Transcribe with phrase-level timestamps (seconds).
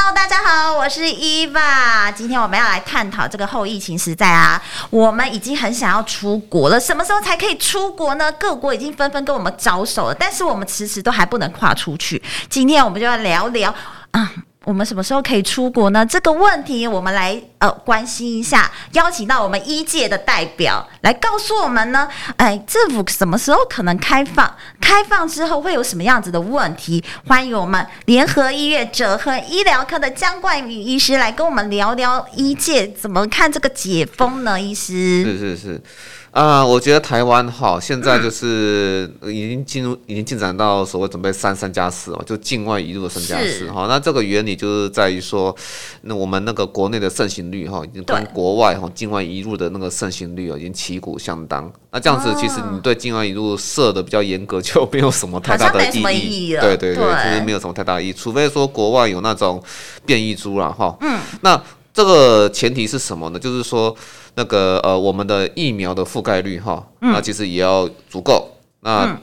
[0.00, 2.12] Hello，大家好，我是 Eva。
[2.14, 8.30] 今天我们要来探讨这个后疫情时代啊，我们已经很想要出国了，什么时候才可以出国呢？
[8.30, 12.22] 各国已经纷纷跟我们招手了，但是我们迟迟都还不能跨出去。
[12.48, 13.74] 今天我们就要聊聊
[14.12, 14.30] 啊。
[14.68, 16.04] 我们什么时候可以出国呢？
[16.04, 22.06] 这个问题我们来呃关心一下，邀请到我们医界的代表来告诉我们呢。
[22.36, 24.54] 哎，政府什么时候可能开放？
[24.78, 27.02] 开放之后会有什么样子的问题？
[27.26, 34.60] 欢迎我们联合医院者和医疗科的江冠宇医师来跟我们聊聊医界怎么看这个解封呢？
[34.60, 35.82] 医师是是是。
[36.30, 43.86] 啊、呃，我觉得台湾哈，现在就是已经进入，已经进展到所谓准备三三加四哦，就境外移入的三加四哈。
[43.88, 45.54] 那这个原理就是在于说，
[46.02, 51.72] 那我们那个国内的盛行率哈，已经跟国外哈境外移入的那个盛行率已经旗鼓相当。
[51.92, 56.56] 那这样子，其实你对境外移入设的比较严格，就没有什么太大的意义。
[56.56, 59.62] 对对对，其实没有什么太大意义，除非说国外有那种
[60.04, 60.94] 变异株了哈。
[61.00, 61.58] 嗯，那
[61.94, 63.38] 这个前提是什么呢？
[63.38, 63.96] 就是说。
[64.34, 68.48] 那个呃，我们的疫苗的覆盖率哈，那其实也要足够。
[68.82, 69.18] 那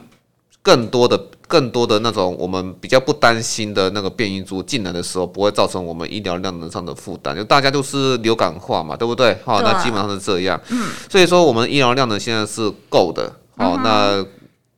[0.60, 1.16] 更多的、
[1.46, 7.34] 更多的那种我们比较不担心的那个变异株进来的时候，不会造成我们医疗量能上的负担。
[7.34, 9.36] 就大家都是流感化嘛，对不对？
[9.44, 10.60] 好，那基本上是这样。
[10.70, 13.32] 嗯，所以说我们医疗量能现在是够的。
[13.56, 14.24] 好，那。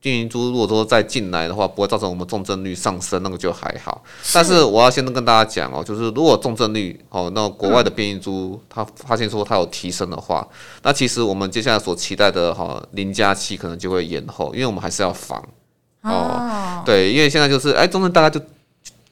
[0.01, 4.01] 变异株如果说再进来的话，不会造成我们重症率上升，那个就还好。
[4.33, 10.47] 但是我要先跟大家讲哦，就是如果重症率哦，那国外的变异株它发现说它有提升的话，
[10.83, 15.43] 那其实我们接下来所期待的哈零加七可能就会延后，因为我们还是要防
[16.01, 16.83] 哦。
[16.85, 18.39] 对，因为现在就是哎，中正大家就。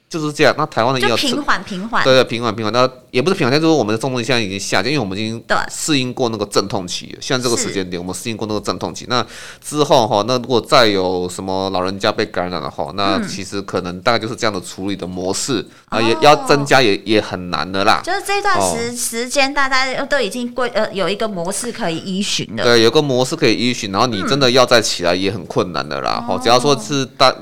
[0.10, 7.18] 就是这样，那台湾的医疗平缓平缓，对对平缓平缓，那也不是平缓，但是我们的重症现在已经下降，因为我们已经适应过那个阵痛期了。
[7.20, 9.06] 现在这个时间点，我们适应过那个阵痛期。
[9.10, 9.26] 那
[9.62, 18.02] 之后哈，那如果再有什么老人家被感染了哈，那其实可能大概就是这样的处理的模式啊，也要增加也也很难的啦。
[18.02, 22.64] 就是这段时时间，大家都已经规呃有一个模式可以依循了。
[22.64, 26.24] 对，有个模式可以依循，然后你真的要再起来也很困难的啦。
[26.26, 27.36] 哈，只要说是大。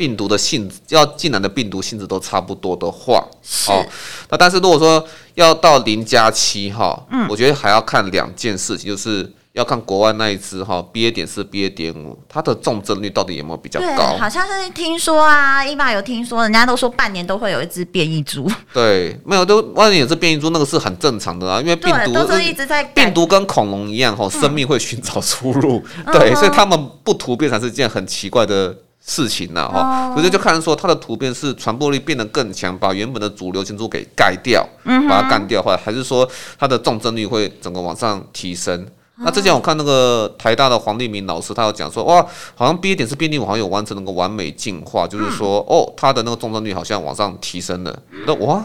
[0.00, 3.22] 病毒的性质要进来的病毒性质都差不多的话，
[3.68, 3.84] 哦，
[4.30, 14.16] 那但是如果说要到零加七哈，嗯，我觉得还要看两件事情，就是要看国外那一只哈 BA 点四 BA 点五，它的重症率到底有没有比较高？
[14.16, 18.50] 好像是听说啊，伊娃有听说，人家都说半年都会有一只变异株。
[18.72, 28.74] 对，没有都万一也是变异株，那个是很正常的啊，因为病毒都是一直在病毒跟恐龙一样哈，生命会寻找出路， 嗯、对，所以他们不突变才是件很奇怪的。
[29.04, 34.66] 事情了，哈，所以就看说它的突变是传播力变得更强，把原本的主流菌株给盖掉，
[35.08, 36.28] 把它干掉，或者还是说
[36.58, 38.86] 它的重症率会整个往上提升。
[39.22, 42.24] 那之前我看那个台大的黄立明老师，他有讲说，哇，
[42.54, 48.02] 好像 BA 点是 BA 点五好像有完成那个完美进化，就是说，哦，它的那个重症率好像往上提升了。
[48.26, 48.64] 那哇，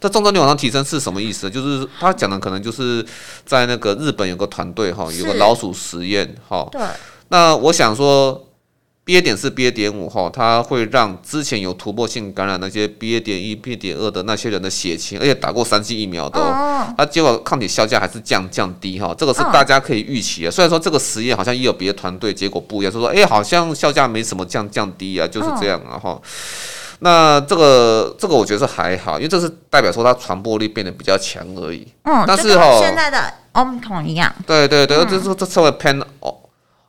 [0.00, 1.48] 这重症率往上提升是什么意思？
[1.48, 3.04] 就是他讲的可能就是
[3.46, 6.66] 在那个日本有个团队哈，有个老鼠实验哈。
[6.72, 6.80] 对。
[7.28, 8.47] 那我想说。
[9.08, 16.38] BA 点四、BA 点五哈，它会让之前有突破性感染那些 BA 点一、BA 点二的那些人的血清，而且打过三剂疫苗的，
[16.94, 20.50] 它结果抗体效价还是降降低哈，这个是大家可以预期的。
[20.50, 26.20] 虽然说这个实验好像也有别的团队结果不一样，就说哎，好像效价没什么降降低啊，就是这样啊哈。
[27.00, 31.86] 那这个这个我觉得是还好，因为这是代表说它传播力变得比较强而已。
[32.02, 34.30] 嗯，但是哈，现在的 Omicron 一样。
[34.46, 36.02] 对对对，这是这称为 Pan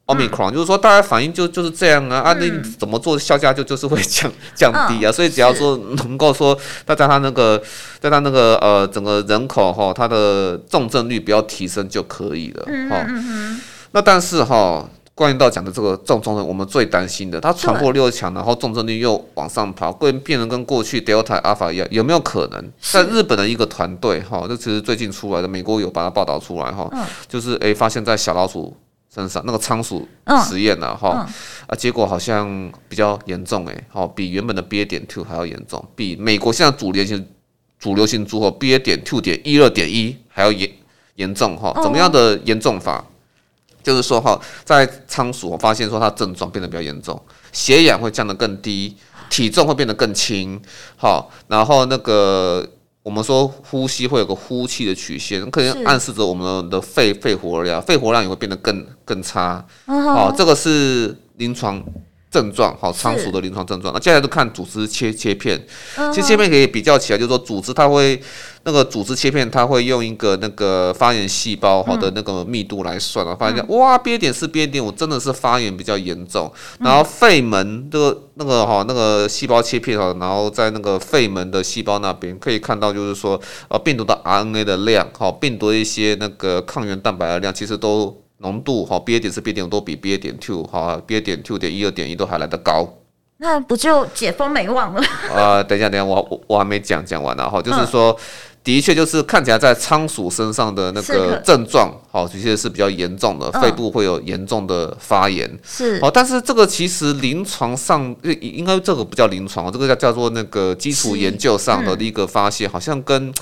[0.09, 0.15] 哦。
[0.15, 2.45] Omicron 就是说，大家反应就就是这样啊，啊，那
[2.77, 7.61] 怎么做效价就 就是会降降低啊，所以只要说能够说，大家他那个，
[8.00, 13.06] 在他那个呃整个人口哈，它的重症率不要提升就可以了哈。
[13.91, 22.71] 那但是哈，关于到讲的这个重症的，我们最担心的，它传播力又强，然后重症率又往上跑，变变成跟过去 Delta、Alpha 一样，有没有可能？
[22.79, 28.75] 在日本的一个团队哈，这其实最近出来的，美国有把它报道出来哈，嗯、就是诶、欸，发现在小老鼠
[29.13, 30.07] 身上那个仓鼠
[30.47, 31.25] 实验呢哈，嗯。
[31.25, 31.33] 嗯、
[31.67, 37.27] 啊，结果好像比较严重诶，好，比原本的 BA 点 two 还要严重，比美国现在主流型
[37.79, 40.69] 主流行株和 BA 点 two 点一二点一还要严
[41.15, 43.03] 严重哈，怎么样的严重法？
[43.81, 47.19] 就是说哈，在仓鼠我发现说它症状变得比较严重，
[47.51, 48.95] 血氧会降得更低，
[49.29, 50.61] 体重会变得更轻，
[50.97, 52.67] 好，然后那个
[53.01, 61.83] 我们说呼吸会有个呼气的曲线，可能暗示着我们的肺肺活量，肺活量也会变得更更差，好，这个是临床。
[62.31, 63.93] 症状好，仓鼠的临床症状。
[63.93, 65.59] 那接下来就看组织切切片，
[66.13, 68.21] 其实切片可以比较起来，就是说组织它会
[68.63, 76.51] 那个组织切片，它会用一个那个发炎细胞好的那个密度来算啊，发现哇，BA 点是 BA 点我真的是发炎比较严重。
[76.79, 88.21] 然后肺门的个那个哈那个细胞切片哈，然后在那个肺门的细胞那边可以看到，就是说呃病毒的 RNA 的量好，病毒的一些那个抗原蛋白的量其实都。
[88.39, 92.88] 浓度哈，BA 点四、BA 点五都比 BA 点 two 哈，BA 点 two 点一、二点一都还来得高，
[93.38, 95.01] 那不就解封没望了？
[95.33, 98.18] 呃， 等一下，等一下，我我我还没讲讲完呢哈，就是说，
[98.63, 113.33] 的确就是看起来在仓鼠身上的那个症状，好，的确是比较严重的，肺部会有严重的发炎，是，哦，但是这个其实临床上应该这个不叫临床，这个叫叫做那个基础研究上的一个发现，好像跟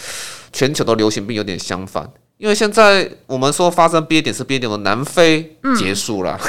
[0.52, 2.10] 全球的流行病有点相反。
[2.38, 6.40] 因为现在我们说发生 BA 点四 BA 点五，南非结束了，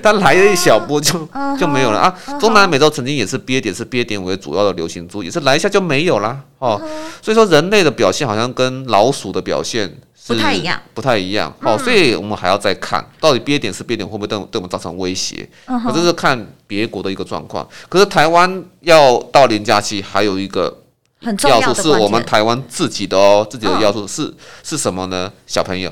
[0.00, 2.18] 它、嗯、 来了一小波就、嗯、就没有了啊。
[2.28, 6.80] 嗯、中南美洲曾经也是 BA 点是憋点为主要的流行株，也是来一下就没有了哦。
[6.80, 6.88] 嗯、
[7.20, 11.76] 所以说人类的表现好像跟老鼠的表现是不太一样，不太一样哦。
[11.76, 15.48] 所以我们还要再看到底 BA 点是憋点会不会对对我们造成威胁？
[15.66, 17.68] 可这是看别国的一个状况。
[17.88, 20.82] 可是台湾要到年假期，还有一个。
[21.48, 25.32] 要素是我们台湾自己的哦，自己的要素是是什么呢？
[25.46, 25.90] 小朋友。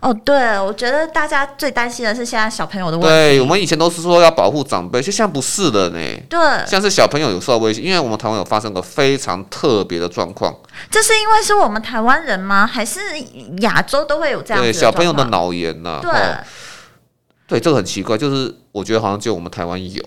[0.00, 3.08] 哦，对，我觉得大家最担心的是现在小朋友的问题。
[3.08, 5.98] 对，我们以前都是说要保护长辈，就现在不是的呢。
[6.28, 10.52] 对，像是小朋友有受到威胁，因为我们台湾有发生个非常特别的状况。
[10.90, 12.66] 这是因为是我们台湾人吗？
[12.66, 12.98] 还是
[13.60, 14.72] 亚洲都会有这样的？
[14.72, 16.00] 对，小朋友的脑炎呢、啊。
[16.02, 16.38] 对、哦，
[17.46, 20.02] 对，这个很奇怪，就是我觉得好像只有我们台湾有。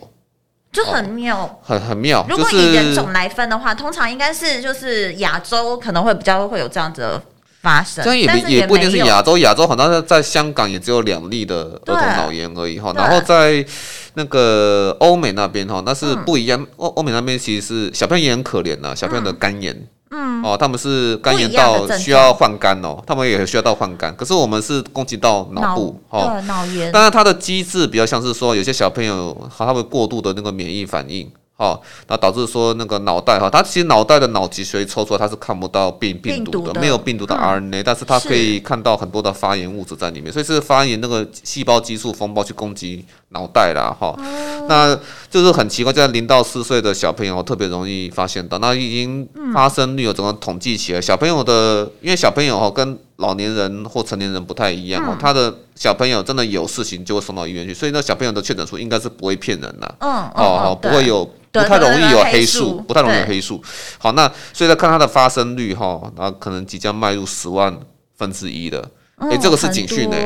[0.71, 2.25] 就很妙，哦、很很妙。
[2.29, 7.21] 如果以人种来分的话，就是、通常应该是就是亚洲可能会比较会有这样子的
[7.61, 8.03] 发生。
[8.03, 12.93] 这样也不也，也不一定是亚洲，亚洲好像在香港也只有两例的儿童脑炎而已哈。
[12.95, 13.65] 然后在
[14.13, 16.65] 那个欧美那边哈，那是不一样。
[16.77, 19.73] 欧欧、嗯、美那边其实是小朋友也很可怜呐，小朋友的肝炎。
[19.73, 24.13] 嗯嗯，哦，他们是肝炎到需要换肝哦，他们也需要到换肝。
[24.15, 26.91] 可是我们是攻击到脑部，哦，脑炎。
[26.91, 31.31] 当然，它的机制比较像是说，有些小朋友他会过度的那个免疫反应。
[31.61, 44.07] 哦，那导致说那个脑袋哈，它其实脑袋的脑脊髓抽出来，它是看不到病病毒的，没有病毒的 RNA，、嗯、但是它可以看到很多的发炎物质在里面，所以是发炎那个细胞激素风暴去攻击脑袋啦哈。
[44.07, 44.99] 哦、那
[45.29, 61.27] 就是很奇怪，在零到四岁的小朋友特别容易发现到，那已经发生率有怎么统计起来，嗯、小朋友的，因为小朋友哈跟老年人或成年人不太一样哦，嗯、他的小朋友真的有事情就会送到医院去，所以那小朋友的确诊数应该是不会骗人的，嗯，哦哦，不会有。
[61.53, 63.61] 不太容易有黑数，不太容易有黑数。
[63.97, 67.77] 好，那所以再看它的发生率哈，然后可能即将迈入十万
[68.15, 68.81] 分之一的，
[69.29, 70.17] 哎，这个是警讯呢。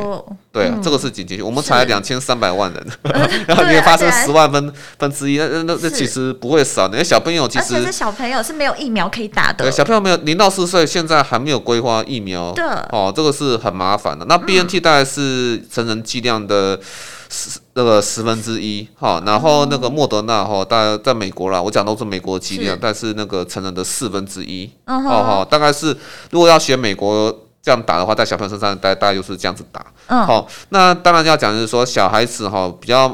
[0.51, 1.43] 对啊，这个是警讯。
[1.43, 2.87] 我们才两千三百万人，
[3.45, 6.87] 然后你会 发生十万分分之一，那那那其实不会少。
[6.87, 9.65] 那小朋友其实，而且是小朋友是没有疫苗可以打的。
[9.65, 12.53] 对，小朋友没有零到四岁，现在还没有规划疫苗。
[12.53, 14.25] 对，哦，这个是很麻烦的。
[14.25, 16.79] 那 BNT 大概是成人剂量的。
[17.27, 25.87] 十那个十分之一哈，然后那个莫德纳哈，大概在美国啦，我讲都是美国剂量，但是那个成人的四分之一，哦哈，大概是
[26.29, 27.35] 如果要学美国
[27.65, 33.09] 这样打的话，在小朋友身上大概大概就是这样子打，嗯，好，那当然要讲就是说小孩子哈比较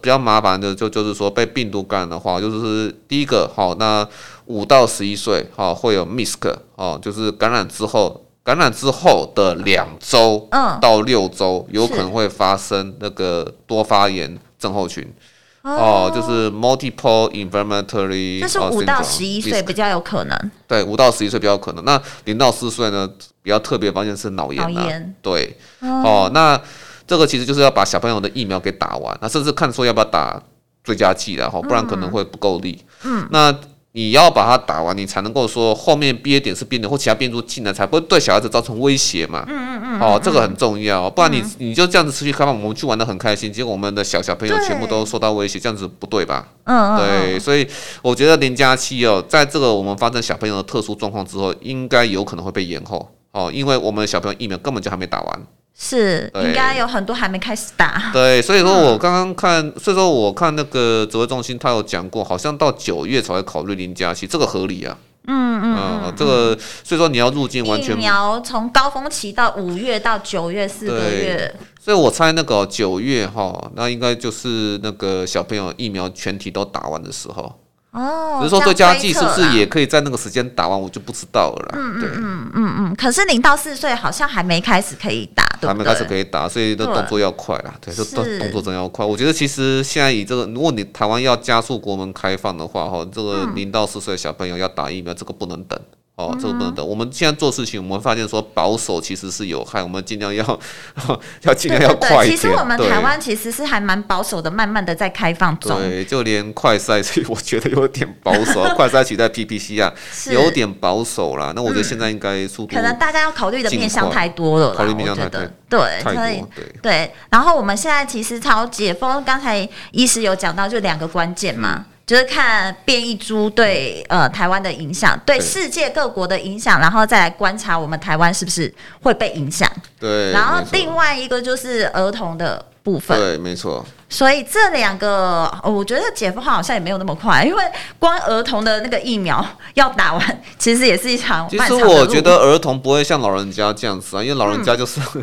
[0.00, 4.04] 比较麻烦的就就是说被病毒感染的话，就是第一个好，那
[4.46, 8.20] 五到十一岁哈会有 MISC 哦，就是感染之后。
[8.44, 10.48] 感染之后的两周
[10.80, 15.14] 到六周，有可能会发生那个多发炎症候群，
[15.62, 18.40] 哦，就是 multiple inflammatory。
[18.40, 20.50] 就是五到十一岁比较有可能。
[20.66, 21.84] 对，五到十一岁比较有可能。
[21.84, 23.08] 那零到四岁呢，
[23.42, 24.62] 比较特别的发现是脑炎。
[24.62, 25.14] 脑炎。
[25.22, 25.56] 对。
[25.80, 26.60] 哦，那
[27.06, 30.42] 这个其实就是要把小朋友的疫苗给打完，那甚至看说要不要打
[30.82, 32.84] 追加剂然后，不然可能会不够力。
[33.04, 33.26] 嗯。
[33.30, 33.54] 那
[33.94, 39.44] 你要把它打完，你才能够说后面毕业点是变点，或其他变数进来，才不会对小孩子造成威胁嘛。
[39.46, 40.00] 嗯嗯嗯。
[40.00, 46.48] 哦，这个很重要，不然你、嗯、你就这样子持续开放，我们去玩的很开心，结果我们的小小朋友全部都受到威胁，这样子不对吧？
[46.64, 46.98] 嗯嗯。
[46.98, 47.66] 对，所以
[48.00, 55.42] 我觉得零加七哦，在这个我们发生小朋友的特殊状况之后，应该有可能会被延后哦，因为我们的小朋友疫苗根本就还没打完。
[55.74, 58.10] 是，应该有很多还没开始打。
[58.12, 64.96] 对，所以说我刚刚看，嗯、所以说我看那个指挥中心，他有讲过，好像到九月才会考虑零加七，这个合理啊。
[65.26, 77.60] 嗯嗯嗯，这个所以说你要入境完全疫苗从高峰期到五月到九月四个月，所以我猜那个九月哈，那应该就是那个小朋友疫苗全体都打完的时候。
[77.92, 81.72] 哦，比如说对家计是不是也可以在那个时间打完，我就不知道了啦。
[81.74, 87.74] 嗯对嗯嗯嗯，可是零到四岁好像还没开始可以打，对还没开始可以打，所以的动作要快啦。
[87.80, 89.04] 对，这动动作真要快。
[89.04, 95.78] 我觉得其实现在以这个，如果你台湾要加速国门开放的话，哈，这个零到四岁小朋友要打疫苗，这个不能等。
[96.26, 96.86] 哦，这个不能等。
[96.86, 100.60] 我们现在做事情，我们发现说保守其实是有害，我们尽量要
[101.42, 102.36] 要尽量要快一点。
[102.36, 105.76] 其实我们台湾其实是还蛮保守的，慢慢的在开放中。
[105.78, 108.62] 对，就连快筛， 所以我觉得有点保守。
[108.76, 109.92] 快筛取代 PPC 啊，
[110.30, 111.52] 有点保守啦。
[111.54, 112.74] 那我觉得现在应该速度。
[112.74, 115.40] 可能大家要考虑的面向太多了，考虑面向太多。
[115.68, 116.44] 对，所以
[116.82, 117.12] 对。
[117.30, 121.86] 然后我们现在其实超解封，刚才医师有讲到，就两个关键嘛。
[122.04, 129.70] 就是看变异株对呃台湾的影响，对世界各国的影响，然后再来观察我们台湾是不是会被影响。
[129.98, 133.18] 对，然后另外一个就是儿童的部分。
[133.18, 133.84] 对，没错。
[134.08, 137.64] 所以这两个，哦，我觉得解封好像也没有那么快，因为
[137.98, 139.42] 光儿童的那个疫苗
[139.72, 141.48] 要打完，其实也是一场。
[141.48, 145.22] 其实我觉得儿童不会像老人家这样子啊，因为老人家就是、嗯。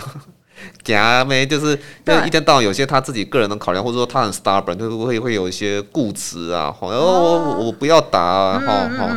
[0.84, 9.16] 假没就是，那一天到晚有些他自己个人的考量，或者说他很 stubborn，就是会会有一些固执啊，然后我我不要打啊，哈哈。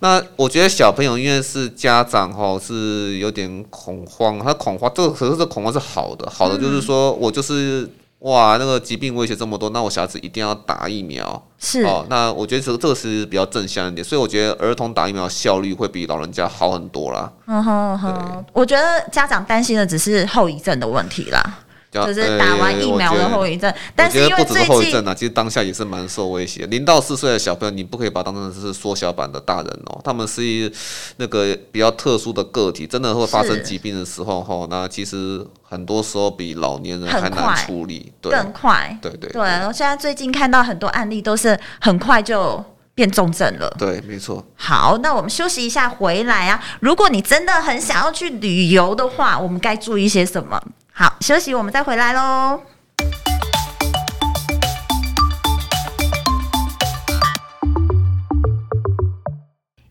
[0.00, 7.88] 那我觉得小朋友因为是家长哈，是有点恐慌，他恐慌，这个可是这恐慌是好的，好的就是说我就是。
[8.20, 11.42] 哇，那个疾病威胁这么多，那我小孩子一定要打疫苗。
[11.58, 17.32] 是哦，那我觉得这个这个是比较正向一点，所以我觉得儿童打疫苗效率会比老人家好很多啦。
[17.46, 21.42] 嗯哼哼，我觉得家长担心的只是后遗症的问题啦。
[21.90, 26.64] 就是打完疫苗的后遗症，但是因为不只是后遗症啊，其实当下也是蛮受威胁。
[26.66, 30.72] 零到四岁的小朋友，你不可以把他当成是缩小版的大人哦，他们是一
[31.16, 39.42] 那个比较特殊的个体，真的会发生疾病的时候哈，那其实很多时候比老年人还难处理，对，更快，对对对。
[39.42, 44.44] 然后现在最近看到很多案例都是很快就变重症了，对，没错。
[44.54, 46.62] 好，那我们休息一下，回来啊。
[46.78, 50.62] 如果你真的很想要去旅游的话，我们该注意些什么？
[51.00, 52.62] 好，休息，我们再回来喽。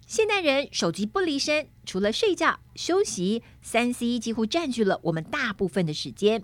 [0.06, 6.44] 现代人手机不离身，除了睡觉、休息，三 C 几乎占据了我们大部分的时间。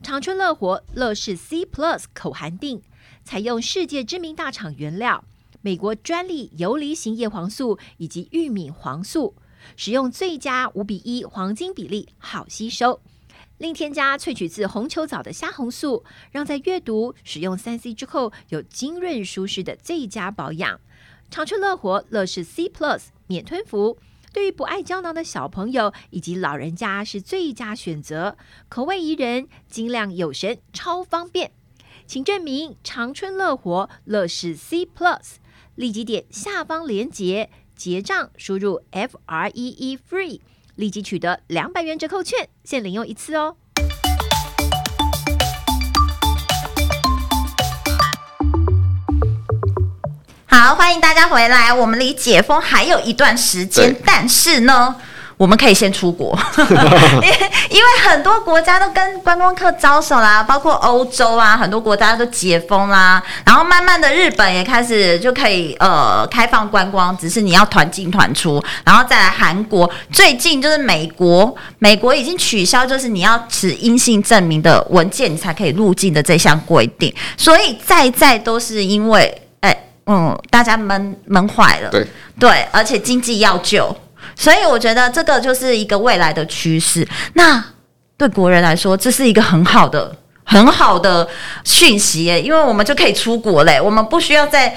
[0.00, 2.80] 长春乐活乐视 C Plus 口含锭，
[3.24, 5.24] 采用世界知名大厂原料，
[5.60, 9.34] 美国专利游离型叶黄素以及玉米黄素，
[9.74, 13.00] 使用最佳五比一黄金比例，好吸收。
[13.58, 20.80] 另添加萃取自红球藻的虾红素，让在阅读、使用三 C 之后有晶润舒适的最佳保养。
[21.30, 23.98] 长春乐活乐视 C Plus 免吞服，
[24.32, 28.36] 对于不爱胶囊的小朋友以及老人家是最佳选择。
[28.68, 31.50] 口味宜人，精量有神，超方便。
[32.06, 35.34] 请证明长春乐活乐视 C Plus，
[35.74, 40.40] 立即点下方链接结账，输入 F R E E FREE。
[40.78, 43.56] 立即取得两百元折扣券，限领用一次哦。
[50.46, 51.74] 好，欢迎大家回来。
[51.74, 54.94] 我们离解封还有一段时间，但是呢。
[55.38, 56.36] 我们可以先出国，
[57.70, 82.04] 因为很多国家都跟观光客招手啦，包括欧洲啊，很多国家都解封啦，然后慢慢的日本也开始就可以呃开放观光，只是你要团进团出，然后再来韩国，最近就是美国，美国已经取消就是你要持阴性证明的文件你才可以入境的这项规定，所以再再都是因为哎嗯大家闷闷坏了，对。
[82.40, 83.96] 对，而且经济要救。
[84.38, 87.06] 所以我觉得这个就是一个未来的趋势。
[87.34, 87.62] 那
[88.16, 90.14] 对国人来说，这是一个很好的、
[90.44, 91.28] 很好的
[91.64, 93.80] 讯息耶，因为我们就可以出国嘞。
[93.80, 94.76] 我们不需要在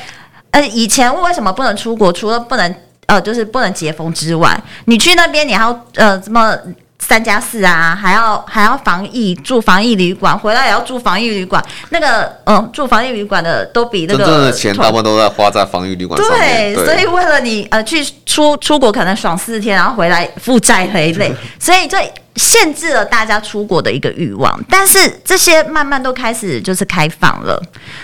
[0.50, 2.12] 呃以前为什么不能出国？
[2.12, 2.76] 除了不能
[3.06, 6.58] 呃就是不能解封之外，你去那边你还要呃什么
[7.02, 11.62] 三加四啊，还要还要防疫住防疫旅馆，回来也要住防疫旅馆。
[11.90, 16.74] 那个嗯，住防疫旅馆的都比那个真正的钱，大部分都在花在防疫旅馆上面。
[16.74, 21.98] 对，所以为了你呃去出出国，可能爽四天，然后回来负债累累， 所以这
[22.36, 24.58] 限制了大家出国的一个欲望。
[24.70, 27.62] 但是这些慢慢都开始就是开放了。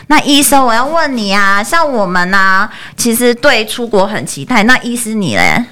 [0.08, 4.64] 那医生，我要问你啊，像我们呢、啊，其实对出国很期待。
[4.64, 5.64] 那医师你嘞？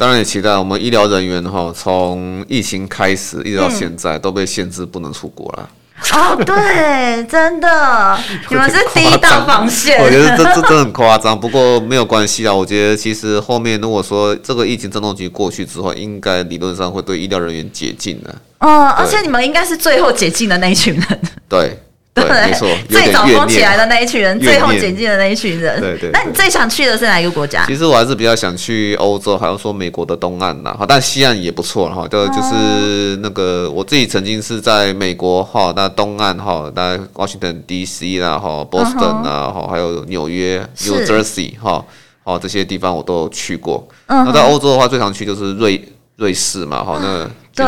[0.00, 5.68] 当然也期待我们医疗人员哈，从疫情开始一直到现在都被限制不能出国了。
[6.14, 10.02] 哦，对，真的， 你们是第一道防线。
[10.02, 12.54] 我觉得这这真的很夸张，不过没有关系啊。
[12.54, 18.34] 我觉得其实后面如果说这个疫情震动期过去之后，应该理论上会对医疗人员解禁的。
[18.60, 21.20] 哦，而且你们应该是最后解禁的那一群人。
[21.46, 21.78] 对。
[22.14, 25.80] 对，没错，最早封起来的那一群人，最后解禁的那一群人。
[25.80, 27.64] 对 对，那你最想去的是哪一个国家？
[27.66, 32.08] 其实我还是比较想去欧洲，还有说美国的东岸呐，哈，但西岸也不错哈。
[32.08, 41.84] 就就是那个我自己曾经是在美国哈，那东岸哈，那 Washington DC 啦，哈，Boston 啊，哈，还有纽约 New Jersey 哈，
[42.24, 43.86] 哦，这些地方我都有去过。
[44.08, 45.80] 那在欧洲的话，最常去就是瑞
[46.20, 47.28] 瑞士嘛，哈，那。
[47.52, 47.66] 对，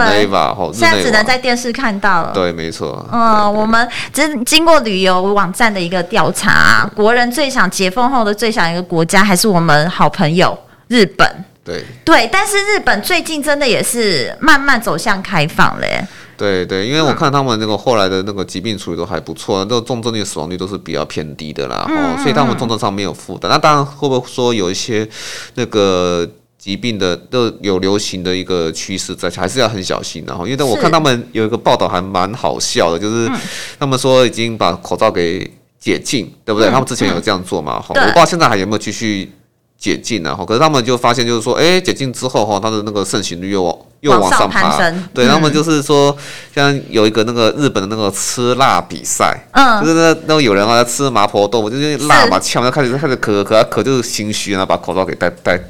[0.73, 2.31] 现在只能在电视看到了。
[2.33, 3.05] 对，没错。
[3.13, 10.57] 嗯，我们经经过旅游网站的一个调查，国人最想解封后的最想一个国家，还是我们好朋友
[10.89, 11.45] 日本。
[11.63, 16.03] 对对，但是日本最近真的也是慢慢走向开放嘞。
[16.39, 21.85] 对对，因为我看他们那个后来的那个疾病处理都还不错，那个重症率、死亡率都是比较偏低的啦。
[21.91, 23.51] 嗯，所以他们重症上没有负担。
[23.51, 25.07] 那当然，会不会说有一些
[25.57, 26.27] 那个？
[26.63, 30.23] 疾病的都有流行的一个趋势在，还是要很小心。
[30.25, 33.29] 然后，因为我看他们有一个报道还蛮好笑的，就是
[33.81, 35.51] 他们说已经把口罩给
[35.81, 36.71] 解禁，对不对？
[36.71, 37.83] 他们之前有这样做嘛？
[37.91, 39.29] 我不知道现在还有没有继续
[39.77, 40.37] 解禁呢？
[40.37, 44.79] 哈，可是他们就发现，就是说，哎，解禁之后哈，它的那个盛行率又往又往上爬。
[45.13, 46.17] 对，他们就是说，
[46.55, 55.61] 像有一个那个日本的那个吃辣比赛，嗯，就是那那有人啊吃麻婆豆腐，就是辣嘛，呛，开始开始咳咳咳，就是心虚，然后把口罩给戴戴。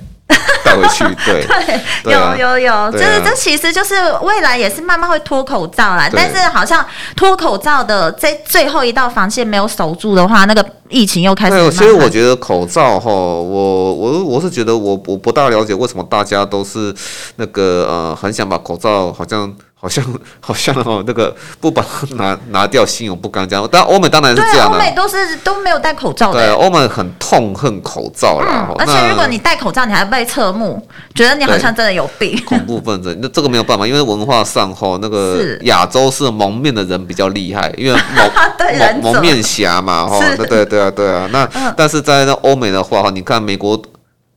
[0.64, 1.44] 带回去，对
[2.04, 6.84] 对，有有有，就是这其实就是未来也是慢慢会脱口罩啦，但是好像
[7.16, 11.57] 脱口罩的这最后一道防线没有守住的话，那个疫情又开始。
[11.57, 16.94] 对，所以我觉得口罩哈，我我我是觉得我我不大了解为什么大家都是
[17.37, 19.52] 那个呃，很想把口罩好像。
[19.83, 20.05] 好像
[20.38, 23.68] 好像哦，那个不把它拿拿掉，心有不甘这样。
[23.71, 26.38] 但欧美当然是这样的，欧美都是都没有戴口罩的。
[26.38, 28.73] 对，欧美很痛恨口罩啦。
[28.79, 30.81] 而且如果你戴口罩，你还被侧目，
[31.16, 32.40] 觉得你好像真的有病。
[32.47, 41.29] 恐怖分子，那这个没有办法，因为文化上哈，那个亚洲是蒙面的人比较厉害，因为蒙 蒙蒙面侠嘛，哈，对对对啊对啊。
[41.33, 41.45] 那
[41.77, 43.83] 但是在那欧美的话哈，你看美国。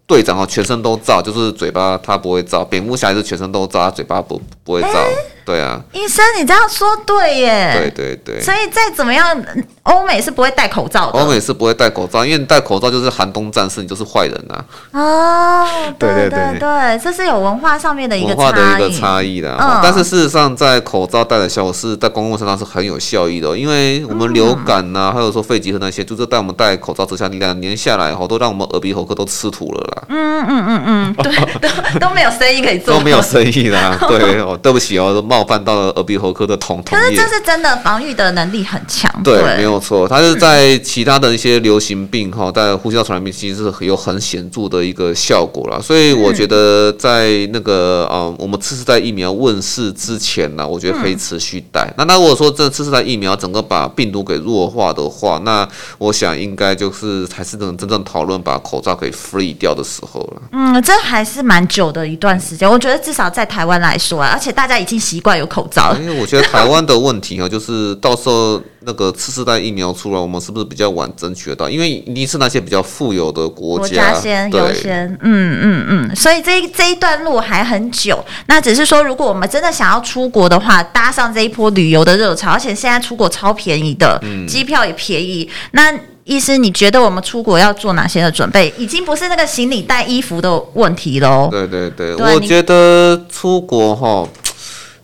[0.07, 2.63] 队长哦，全身都罩，就是嘴巴他不会罩。
[2.63, 4.89] 蝙蝠侠是全身都罩，他嘴巴不不会罩。
[4.89, 7.71] 欸对啊，医生，你这样说对耶。
[7.77, 8.41] 对对对。
[8.41, 9.39] 所以再怎么样，
[9.85, 11.19] 欧美是不会戴口罩的。
[11.19, 14.55] 欧美是不会戴口罩，因为你戴口罩就是寒冬战士，你就是坏人呐、
[14.91, 14.99] 啊。
[14.99, 15.67] 哦，
[15.99, 19.55] 对对对对，这是有文化上面的一个文化的一个差异的。
[19.59, 19.79] 嗯。
[19.83, 30.03] 但是事实上，在口罩戴的效果是在公共身上是很有效益的，因为我们流感呐、啊，还有说肺结核那些，就是在我们戴口罩之下，你两年下来，好都让我们耳鼻喉科都吃土了啦。
[30.09, 33.95] 嗯嗯嗯嗯， 对，都都没有生意可以做，都没有生意啦。
[34.09, 35.21] 对哦，对不起哦。
[35.27, 39.11] 冒犯到了耳鼻喉科的同同，可是这是真的防御的能力很强。
[39.23, 45.81] 对，没有错，它是在其他的一些流行病哈，在呼吸道传染病其实是有很显著的一个效果了。
[45.81, 51.93] 所以我觉得在那个啊，我们次世代疫苗问世之前呢，我觉得可以持续戴。
[51.97, 60.41] 那那如果说这次世代疫苗整个把病毒给弱化的话，那我想应该就是才是能真正讨论把口罩给 free 掉的时候了。
[60.53, 62.69] 嗯，这还是蛮久的一段时间。
[62.69, 65.19] 我觉得至少在台湾来说啊，而且大家已经习。
[65.25, 71.69] 惯有口罩，因为我觉得台湾的问题啊，就是到时候那个次世代疫苗出来，我们是不是比较晚争取得到？
[71.69, 78.23] 因为一定是那些比较富有的国家，先优先，嗯嗯嗯，所以这一这一段路还很久。
[78.47, 85.49] 那只是说，如果我们真的想要出国的话，搭上这一波旅游的热潮，而且现在出国超便宜的，机票也便宜。
[85.71, 85.91] 那
[86.23, 88.73] 医师，你觉得我们出国要做哪些的准备？
[88.77, 91.49] 已经不是那个行李带衣服的问题喽。
[91.51, 94.27] 对对对，对我觉得出国哈。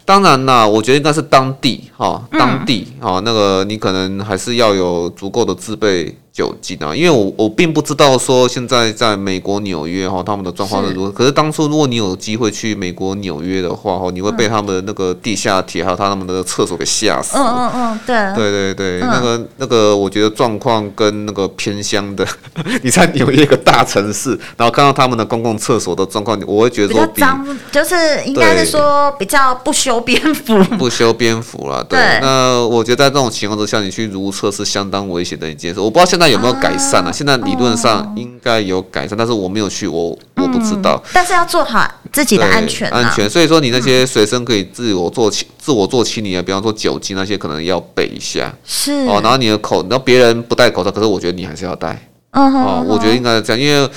[0.03, 11.07] 当然啦，我觉得应该是当地哈，当地哈，那个你可能还是要有足够的自备酒精啊，因为我我并不知道说现在在美国纽约哈他们的状况是如何。
[11.09, 17.37] 是可是当初如果你有机会去美国纽约的话哈，你会被他们的那个地下铁还有他们的厕所给吓死。
[17.37, 22.25] 嗯嗯嗯，对对对对，嗯、那个那个我觉得状况跟那个偏乡的，
[22.81, 31.83] 你在纽约一个大城市，然后看到他们的公共厕所的状况，我会觉得说比，比较脏，就是应该是说比较不修边幅，不修边幅了。
[31.83, 35.79] 对，对那我觉得在这种情况之下，你去如厕是相当危险的一件事。
[35.81, 41.09] 我不知道现在有没有改善呢、现在理论上应该有改善，哦、但是我没有去，我我不知道、嗯。
[41.13, 43.29] 但是要做好自己的安全、啊，安全。
[43.29, 48.53] 所以说，你那些随身可以自我做清、自我做清理啊，比方说酒精那些，可能要备一下。
[48.65, 51.93] 是哦，然后你的口，然后别人不戴口罩，可是我觉得你还是要戴。
[52.33, 53.89] 哦，哦，我觉得应该是这样，因为。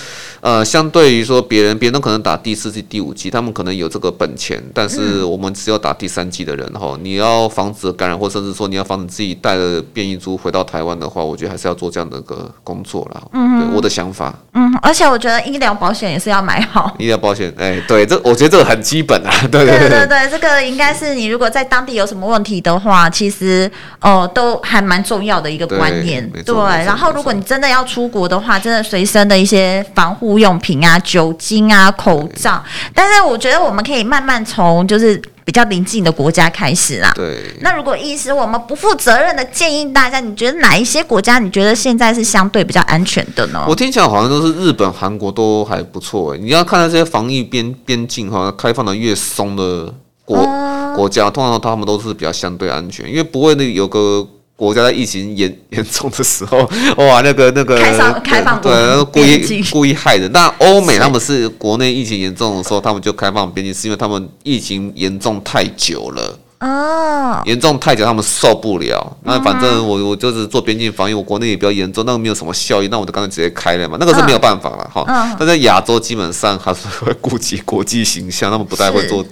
[0.45, 13.23] 呃，相对于说别人，别人都可能打第四季、第五季，他们可能有这个本钱，但是我们只有打第三季的人哈，嗯、你要防止感染，或甚至说你要防止自己带了变异株回到台湾的话，我觉得还是要做这样的一个工作啦。
[13.33, 14.35] 嗯，对，我的想法。
[14.53, 16.95] 嗯，而且我觉得医疗保险也是要买好。
[17.01, 19.33] 医疗保险，哎、欸，对，这我觉得这个很基本啊。
[19.51, 23.67] 对对对对，对，这个应该是你如果在当地有什么问题的话，其实
[24.03, 26.31] 哦、呃、都还蛮重要的一个观念。
[26.31, 26.55] 对，对，
[26.85, 30.99] 然后如果你真的要出国的话，真的随身的一些防护用品啊。
[31.05, 37.13] 酒精啊，口罩，但是我觉得我们可以慢慢从就是比较邻近的国家开始啦。
[37.15, 37.55] 对。
[37.61, 43.65] 那如果意思我们不负责任的建议大家，你觉得哪一些国家你觉得现在是相对比较安全的呢？
[43.69, 46.39] 我听起来好像都是日本、韩国都还不错哎。
[46.39, 49.93] 你要看到这些防疫边边境哈，开放的越松的
[50.25, 54.27] 国、嗯、国家，通常他们都是比较相对安全，因为不会那有个。
[54.57, 56.59] 国家在疫情严严重的时候，
[57.05, 60.31] 哇，那个那个开放开放对，故意故意害人。
[60.33, 66.39] 但欧美他们是国内疫情严重的时候，他们就开放边境，是因为他们疫情严重太久了。
[66.65, 69.17] 哦，严重太久，他们受不了。
[69.23, 73.99] 那反正我我就是做边境防疫，我国内也比较严重，那个没有什么效益，那我就干脆直接开了嘛。
[74.01, 75.05] 那个是没有办法了哈。
[75.07, 75.37] 嗯。
[75.39, 79.23] 但在亚洲基本上还是会顾及国际形象，他们不太会做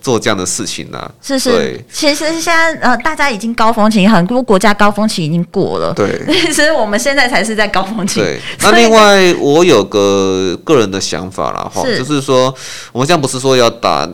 [0.00, 1.10] 做这样的事情呢。
[1.20, 1.50] 是是。
[1.50, 1.84] 对。
[1.92, 5.92] 其实现在呃，大家已经高峰期，很多国家高峰期已经过了。
[5.92, 6.24] 对。
[6.46, 8.20] 其实我们现在才是在高峰期。
[8.20, 8.40] 对。
[8.62, 12.54] 那另外，我有个个人的想法了哈，就是说，
[12.92, 14.08] 我们现在不是说要打。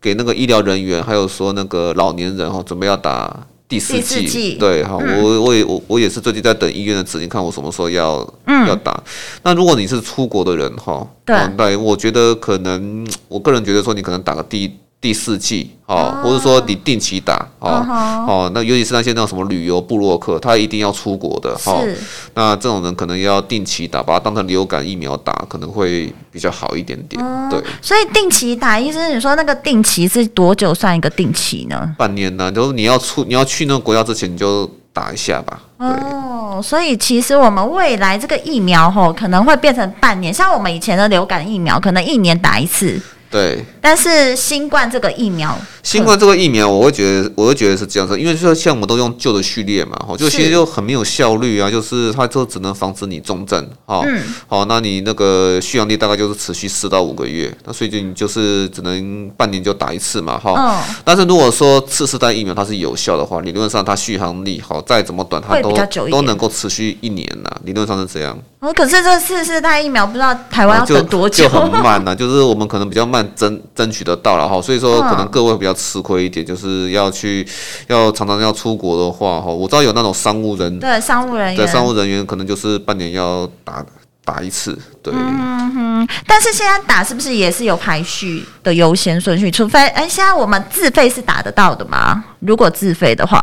[0.00, 9.00] 给那个医疗人员，还有说那个老年人哈，准备要打第四剂，对哈，嗯、我我也我我也是最近在等医院的指令，看我什么时候要、嗯、要打。
[9.42, 15.70] 那如果你是出国的人哈，对，对，我觉得可能，我个人觉得说你可能打个第第四季。
[15.90, 17.84] 哦，或者说你定期打哦
[18.28, 21.98] 哦，那尤其是那些那种什么旅游部落客，他一定要出国的哈，是
[22.34, 27.20] 那这种人可能要定期打，把它当成流感疫苗打，可能会比较好一点点。
[27.20, 31.92] 嗯、对，所以定期打，意思是你说那个定期是多久算一个定期呢？
[31.98, 35.60] 半年呢，就是你要出你要去那个国家之前，你就打一下吧。
[35.78, 43.02] 哦，所以其实我们未来这个疫苗吼可能会变成半年，像我们以前的流感疫苗，可能一年打一次。
[43.30, 65.72] 对，但是新冠这个疫苗，新冠这个疫苗，我会觉得，我会觉得是这样子，因为就像我们都用旧的序列嘛，哈，就其实就很没有效率啊，就是它就只能防止你重症，哈，嗯，好，那你那个续航力大概就是持续四到五个月，那所以就你就是只能半年就打一次嘛，哈，嗯，但是如果说次世代疫苗它是有效的话，理论上它续航力好再怎么短，它都
[66.10, 68.36] 都能够持续一年呐，理论上是这样。
[68.60, 73.26] 哦，可是这次世代疫苗不知道台湾要等多久，就很慢呐， 就是我们可能比较慢。
[73.34, 77.46] 争争取得到了哈，所以说可能各位比较吃亏一点，就是要去
[77.86, 83.82] 要常常要出国的话哈，我知道有那种商务人对商务人员，对商务人员可能就是半年要打
[84.26, 85.14] 打一次，对。
[85.16, 89.50] 嗯哼，但是现在打是不是也是有排序的优先顺序？
[89.50, 92.22] 除非哎，现在我们自费是打得到的吗？
[92.40, 93.40] 如果自费的话。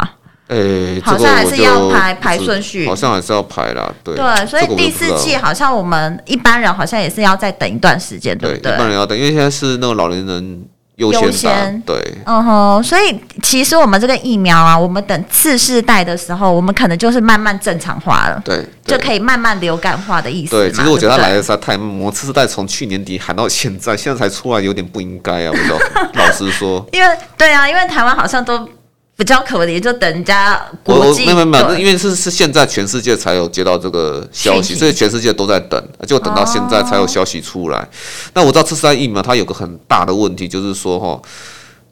[0.47, 4.15] 诶，欸、好像还是要排排顺序，好像还是要排啦，对。
[4.15, 8.71] 对，所以第四季好像我们一般人好像也是要再等一段时间，对不对？
[8.73, 10.63] 一般人要等，因为现在是那个老年人
[10.95, 12.01] 优先，先对。
[12.25, 20.51] 嗯哼，所以其实我们这个疫苗啊，我们等次世代的时候，我们可能就是慢慢正常化了，对，就可以慢慢流感化的意思。
[20.51, 25.77] 对，其实我觉得他来的实在太慢，我次世代从去年底喊到现在，现在才出来，有点不应该啊，我老
[26.25, 26.87] 老实说。
[26.93, 28.65] 因为对啊，因为台湾好像都。
[29.17, 31.25] 比较可怜，就等人家国际。
[31.25, 37.89] 没有没有，因为是是现在全世界才有接到这个消息，所以全世界都在等，就等到现在才有消息出来。
[38.33, 41.19] 那我知道次世代疫苗它有个很大的问题，就是说哈。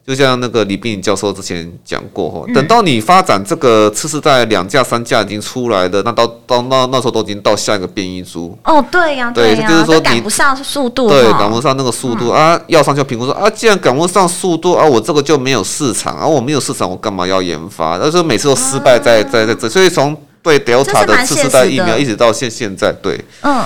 [0.06, 8.56] 就像那个李斌颖教授之前讲过哈，等到你发展这个次世代两架三架已经出来的，那到到那那时候都已经到下一个变异株。
[8.62, 12.56] 哦，对呀，对呀，就是说赶不上速度，对，赶不上那个速度啊。
[12.68, 17.98] 药商就评估说啊，既然赶不上速度啊，我这个就没有市场啊，我没有市场，我干嘛要研发？
[17.98, 23.64] 但是每次都失败在在在这，所以从对 Delta 的次世代疫苗，一直到现现在，对，嗯。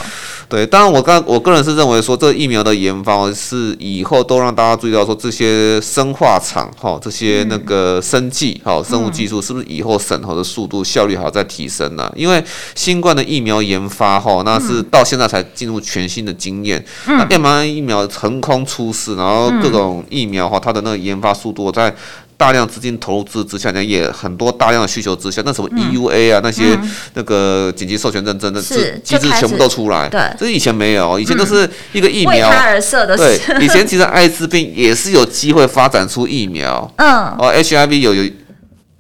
[0.51, 12.13] 对，当然我刚我个人是认为说，这疫苗的研发是以后都让大家注意到说，这些生化厂哈，这些那个生技哈，生物技术是不是以后审核的速度效率还要再提升呢？
[12.17, 16.85] 因为新冠的疫苗研发哈，那是到现在才进入全新的经验。
[17.07, 21.95] 那 mRNA 疫苗横空出世，然后各种疫苗哈，它的那个研发速度在。
[22.41, 26.63] 大量资金投资之之下，呢，也很多大量的需求之下，那什么 EUA 啊，嗯、那些
[27.13, 30.09] 那个紧急授权认证的机制全部都出来。
[30.09, 32.49] 对，这以前没有，以前都是一个疫苗。
[32.49, 33.15] 为他而设的。
[33.15, 36.91] 对，以前其实艾滋病也是有机会发展出疫苗。
[36.97, 37.27] 嗯。
[37.39, 38.25] 哦，HIV 有有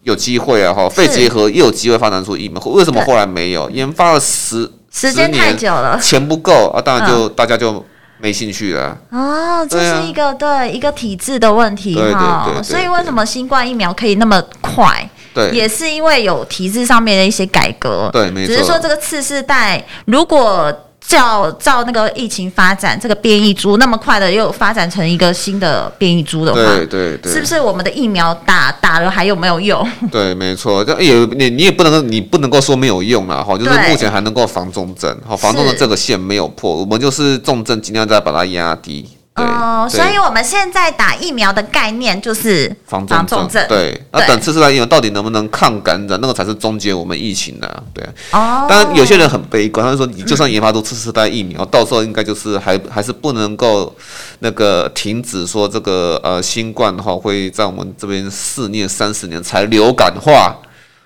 [0.02, 3.70] 有机会啊，哈，肺结核也有机会发展出疫苗，为什么后来没有？
[3.70, 7.82] 研发了十时间太久了，钱不够啊，当然就、嗯、大家就。
[8.20, 15.08] 没兴趣了哦，这是一个对一个体制的问题哈，所以为什么新冠疫苗可以那么快？
[15.32, 18.10] 对，也是因为有体制上面的一些改革。
[18.12, 18.54] 对，没错。
[18.54, 20.72] 只是说这个次世代如果。
[21.10, 29.84] 照照那个疫情发展，这个变异株那么快的又发展成一个新的变异株的话，对对对，是不是我们的疫苗打打了还有没有用？
[30.12, 39.08] 对，没错，这也你你也不能你不能够说没有用了哈，就是目前还能够防重症，好，防重症这个线没有破，我们就是重症尽量再把它压低。
[39.40, 43.64] 哦，所以我们现在打疫苗的概念就是防重症。
[43.68, 47.82] 对，对那等次世代疫苗到底能不能抗感染，那个才是终结我们疫情的、啊。
[47.92, 48.66] 对，哦。
[48.68, 53.94] 当然，有些人很悲观，他说你就算研发出次世代疫苗，嗯、到时候应该就是还还是不能够
[54.40, 60.56] 那个停止说这个呃新冠的话会在我们这边肆虐三十年才流感化。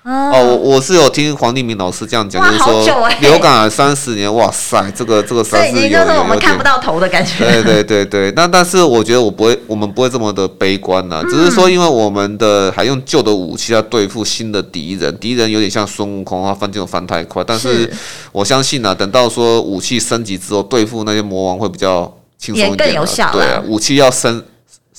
[0.04, 7.38] 哦，我我是有听黄立明老师这样讲，就是说流感三十年，哇塞，这个这个三十年就是我们看不到头的感觉。
[7.38, 17.42] 对对对对，那但是我觉得我不会，我们不会这么的悲观呐，只是说因为我们的还用旧的武器来对付新的敌人，敌人有点像孙悟空啊，翻这种翻太快。
[17.42, 17.90] 但是
[18.30, 22.76] 我相信呢，等到说武器升级之后，对付那些魔王会比较轻松一点。
[22.76, 23.30] 更有效。
[23.32, 24.44] 对啊，武器要升。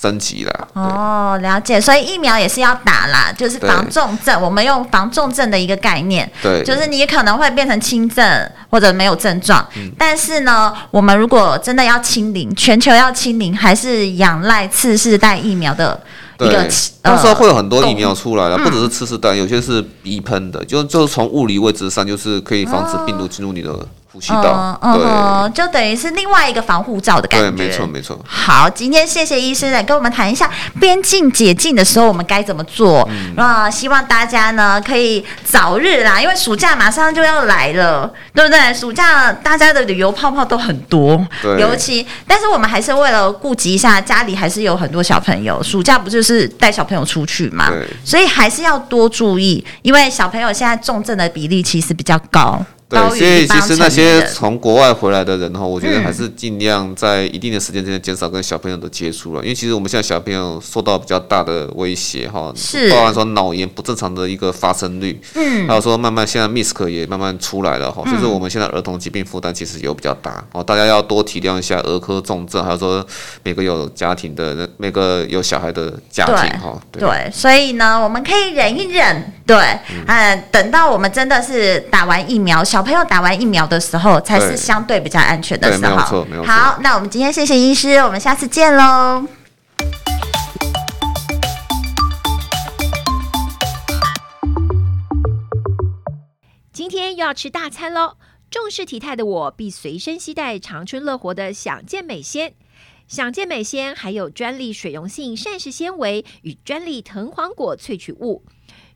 [0.05, 4.39] 升级了哦，了解，所以疫苗也是要打啦，就是防重症。
[4.39, 9.65] 我们用防重症的一个概念，对，就是你可能会变成轻症或者没有症状，
[9.97, 15.99] 但是呢，我们如果真的要清零，全球要清零，还是仰赖次世代疫苗的
[16.39, 16.67] 一个。
[17.01, 23.73] 到时候会有很多疫苗出来了，不只是次世代，有些是鼻喷的，就就是从物理位置上，就是可以防止病毒进入你的。
[24.15, 27.51] 呼吸道，嗯，嗯，就等于是另外一个防护罩的感觉。
[27.51, 28.17] 对，没错，没错。
[28.25, 30.49] 好，今天谢谢医生来跟我们谈一下
[30.79, 33.05] 边境解禁的时候我们该怎么做。
[33.35, 38.73] 那、嗯，希望大家呢可以早日啦，因为暑假马上就要来了，对不对？
[38.73, 41.59] 暑假大家的旅游泡泡都很多，对。
[41.59, 47.69] 尤其，但是我们还是为了顾及一下家里还是有很多小朋友，暑假不就是带小朋友出去嘛？
[47.69, 47.85] 对。
[48.05, 52.65] 所以还是要多注意，因为小朋友现在重症的比例其实比较高。
[52.95, 70.43] 对，所以其实那些从国外回来的人哈，我觉得还是尽量在一定的时间之内减少跟小朋友的接触了，因为其实我们现在小朋友受到比较大的威胁哈，是，包含说脑炎不正常的一个发生率，嗯，还有说慢慢现在 MIS-C 也慢慢出来了哈，就是我们现在儿童疾病负担其实有比较大。
[70.51, 73.05] 哦，大家要多体谅一下儿科重症，还有说
[73.43, 79.57] 每个有家庭的人，每个有小孩的家庭哈，对，所以呢，我们可以忍一忍，对，
[80.07, 82.63] 嗯，等到我们真的是打完疫苗。
[82.63, 85.95] 小朋友打完疫苗的时候，才是相对比较安全的时候。
[85.95, 86.51] 没有错，没有错。
[86.51, 89.25] 好，那我们今天谢谢医师，我们下次见喽。
[96.71, 98.17] 今天又要吃大餐喽！
[98.51, 102.53] 重视体态的我，必随身携带长春乐活的享健美纤。
[103.07, 108.43] 享健美纤还有专利水溶性膳食纤维与专利藤黄果萃取物。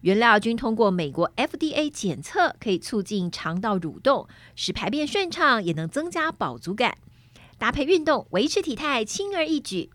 [0.01, 6.97] 原料均通过美国 FDA 检测，可以促进肠道蠕动，使排便顺畅，也能增加饱足感。
[7.57, 9.89] 搭配运动，维持体态轻而易举。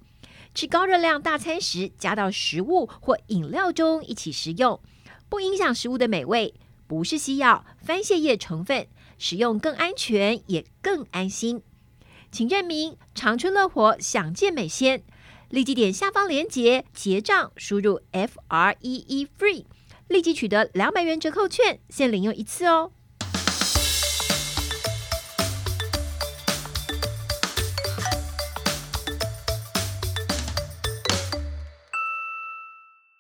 [0.55, 4.79] 吃高热量大餐时，加到食物或饮料中一起食用，
[5.31, 6.53] 不影响食物的美味。
[6.87, 8.87] 不是西药，番泻叶成分，
[9.19, 11.62] 使用更安全，也更安心。
[12.31, 15.03] 请认明长春乐活享健美纤，
[15.49, 19.64] 立即点下方链接结账，输入 F R E E FREE。
[20.09, 22.93] 立即取得两百元折扣券，限领用一次哦。